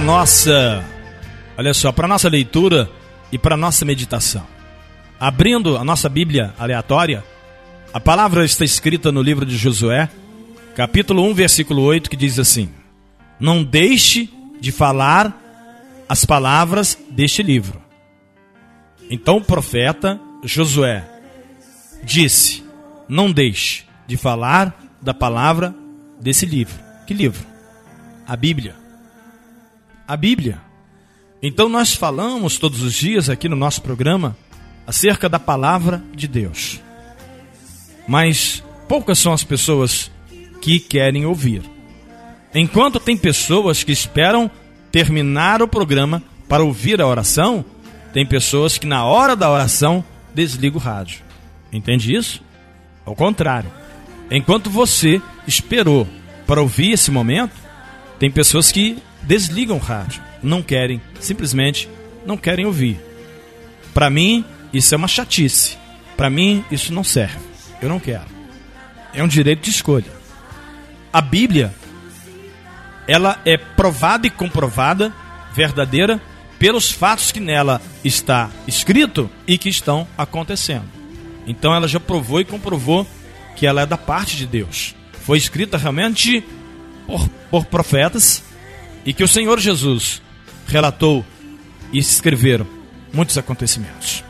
[0.00, 0.84] nossa,
[1.56, 2.90] olha só, para nossa leitura
[3.30, 4.46] e para nossa meditação.
[5.18, 7.24] Abrindo a nossa Bíblia aleatória,
[7.92, 10.08] a palavra está escrita no livro de Josué,
[10.74, 12.68] capítulo 1, versículo 8, que diz assim:
[13.38, 14.28] Não deixe
[14.60, 15.40] de falar
[16.08, 17.80] as palavras deste livro.
[19.08, 21.04] Então o profeta Josué
[22.02, 22.64] disse:
[23.08, 25.74] Não deixe de falar da palavra
[26.20, 26.74] desse livro.
[27.06, 27.46] Que livro?
[28.26, 28.83] A Bíblia.
[30.06, 30.60] A Bíblia.
[31.42, 34.36] Então nós falamos todos os dias aqui no nosso programa
[34.86, 36.80] acerca da palavra de Deus.
[38.06, 40.10] Mas poucas são as pessoas
[40.60, 41.62] que querem ouvir.
[42.54, 44.50] Enquanto tem pessoas que esperam
[44.92, 47.64] terminar o programa para ouvir a oração,
[48.12, 51.20] tem pessoas que na hora da oração desligam o rádio.
[51.72, 52.42] Entende isso?
[53.04, 53.70] Ao contrário.
[54.30, 56.06] Enquanto você esperou
[56.46, 57.63] para ouvir esse momento,
[58.18, 61.88] tem pessoas que desligam o rádio, não querem, simplesmente
[62.26, 62.98] não querem ouvir.
[63.92, 65.76] Para mim, isso é uma chatice.
[66.16, 67.38] Para mim, isso não serve.
[67.80, 68.26] Eu não quero.
[69.12, 70.10] É um direito de escolha.
[71.12, 71.72] A Bíblia,
[73.06, 75.12] ela é provada e comprovada,
[75.54, 76.20] verdadeira,
[76.58, 80.88] pelos fatos que nela está escrito e que estão acontecendo.
[81.46, 83.06] Então ela já provou e comprovou
[83.54, 84.94] que ela é da parte de Deus.
[85.24, 86.42] Foi escrita realmente
[87.06, 88.42] por, por profetas
[89.04, 90.22] e que o Senhor Jesus
[90.66, 91.24] relatou
[91.92, 92.66] e escreveram
[93.12, 94.24] muitos acontecimentos,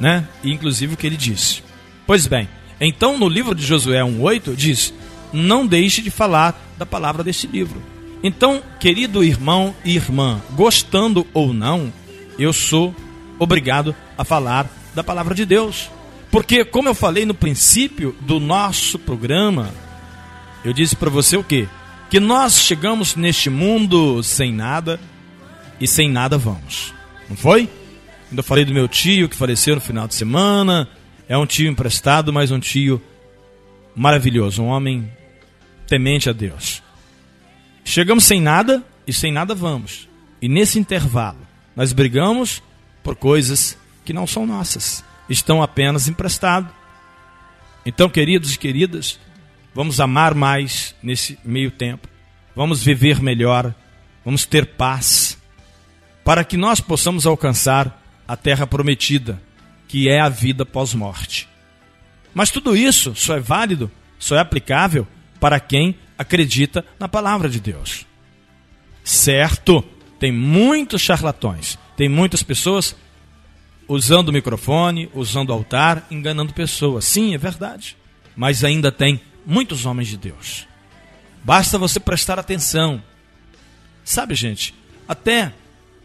[0.00, 0.26] né?
[0.42, 1.62] E inclusive o que ele disse.
[2.06, 2.48] Pois bem,
[2.80, 4.94] então no livro de Josué 1:8 diz:
[5.32, 7.82] "Não deixe de falar da palavra deste livro".
[8.22, 11.92] Então, querido irmão e irmã, gostando ou não,
[12.38, 12.94] eu sou
[13.38, 15.90] obrigado a falar da palavra de Deus.
[16.30, 19.70] Porque, como eu falei no princípio do nosso programa,
[20.64, 21.68] eu disse para você o quê?
[22.12, 25.00] Que nós chegamos neste mundo sem nada
[25.80, 26.92] e sem nada vamos.
[27.26, 27.70] Não foi?
[28.28, 30.86] Ainda falei do meu tio que faleceu no final de semana.
[31.26, 33.00] É um tio emprestado, mas um tio
[33.96, 35.10] maravilhoso, um homem
[35.86, 36.82] temente a Deus.
[37.82, 40.06] Chegamos sem nada e sem nada vamos.
[40.42, 41.40] E nesse intervalo,
[41.74, 42.62] nós brigamos
[43.02, 43.74] por coisas
[44.04, 46.70] que não são nossas estão apenas emprestados.
[47.86, 49.18] Então, queridos e queridas,
[49.74, 52.08] vamos amar mais nesse meio tempo,
[52.54, 53.74] vamos viver melhor,
[54.24, 55.38] vamos ter paz,
[56.24, 59.42] para que nós possamos alcançar a terra prometida,
[59.88, 61.48] que é a vida pós-morte.
[62.34, 65.06] Mas tudo isso só é válido, só é aplicável
[65.40, 68.06] para quem acredita na palavra de Deus.
[69.04, 69.84] Certo,
[70.18, 72.96] tem muitos charlatões, tem muitas pessoas
[73.88, 77.04] usando o microfone, usando o altar, enganando pessoas.
[77.04, 77.96] Sim, é verdade.
[78.36, 80.66] Mas ainda tem muitos homens de Deus.
[81.44, 83.02] Basta você prestar atenção.
[84.04, 84.74] Sabe, gente,
[85.08, 85.52] até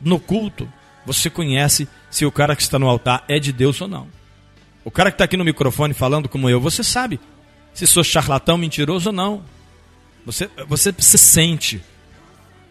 [0.00, 0.70] no culto
[1.04, 4.08] você conhece se o cara que está no altar é de Deus ou não.
[4.84, 7.20] O cara que está aqui no microfone falando como eu, você sabe
[7.74, 9.42] se sou charlatão, mentiroso ou não.
[10.24, 11.82] Você, você se sente.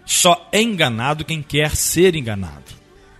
[0.05, 2.71] Só é enganado quem quer ser enganado.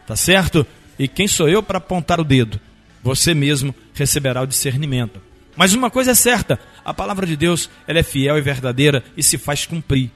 [0.06, 0.66] Tá certo?
[0.98, 2.60] E quem sou eu para apontar o dedo?
[3.04, 5.22] Você mesmo receberá o discernimento.
[5.62, 9.22] Mas uma coisa é certa: a palavra de Deus ela é fiel e verdadeira e
[9.22, 10.10] se faz cumprir.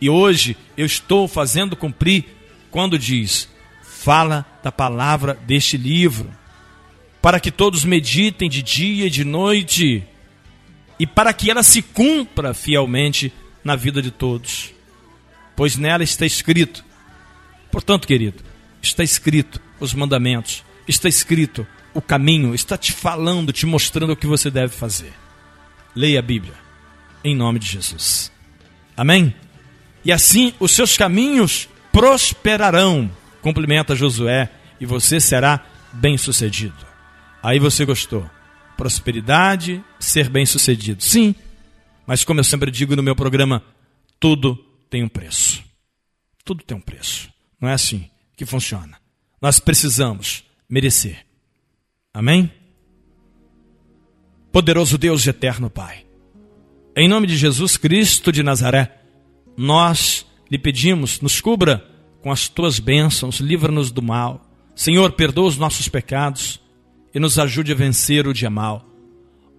[0.00, 2.24] E hoje eu estou fazendo cumprir
[2.70, 3.48] quando diz:
[3.82, 6.30] fala da palavra deste livro,
[7.20, 10.06] para que todos meditem de dia e de noite,
[11.00, 13.32] e para que ela se cumpra fielmente
[13.64, 14.72] na vida de todos.
[15.56, 16.84] Pois nela está escrito.
[17.72, 18.40] Portanto, querido,
[18.80, 24.26] está escrito os mandamentos, está escrito o caminho, está te falando, te mostrando o que
[24.26, 25.12] você deve fazer.
[25.94, 26.54] Leia a Bíblia,
[27.22, 28.32] em nome de Jesus.
[28.96, 29.34] Amém?
[30.04, 34.50] E assim os seus caminhos prosperarão, cumprimenta Josué,
[34.80, 36.86] e você será bem-sucedido.
[37.42, 38.28] Aí você gostou.
[38.76, 41.02] Prosperidade, ser bem-sucedido.
[41.02, 41.34] Sim,
[42.06, 43.62] mas como eu sempre digo no meu programa,
[44.18, 44.56] tudo
[44.90, 45.62] tem um preço.
[46.44, 47.30] Tudo tem um preço.
[47.60, 48.98] Não é assim que funciona
[49.44, 50.42] nós precisamos
[50.74, 51.24] merecer.
[52.12, 52.50] Amém?
[54.50, 56.04] Poderoso Deus eterno Pai,
[56.96, 59.00] em nome de Jesus Cristo de Nazaré,
[59.56, 61.88] nós lhe pedimos, nos cubra
[62.20, 64.50] com as tuas bênçãos, livra-nos do mal.
[64.74, 66.60] Senhor, perdoa os nossos pecados
[67.14, 68.84] e nos ajude a vencer o dia mal.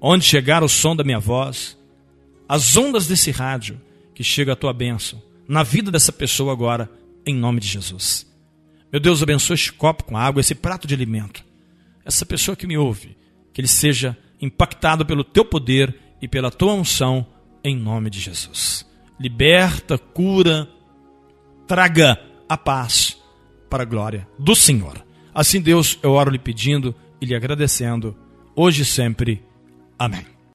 [0.02, 1.78] Onde chegar o som da minha voz,
[2.48, 3.82] as ondas desse rádio,
[4.14, 6.92] que chega a tua bênção na vida dessa pessoa agora,
[7.26, 8.35] em nome de Jesus.
[8.96, 11.44] Meu Deus, abençoe este copo com água, esse prato de alimento.
[12.06, 13.18] Essa pessoa que me ouve,
[13.52, 17.28] que ele seja impactado pelo teu poder e pela tua unção,
[17.62, 18.90] em nome de Jesus.
[19.20, 20.70] Liberta, cura,
[21.68, 23.22] traga a paz
[23.70, 25.06] para a glória do Senhor.
[25.34, 28.18] Assim, Deus, eu oro lhe pedindo e lhe agradecendo,
[28.56, 29.44] hoje e sempre.
[30.00, 30.35] Amém.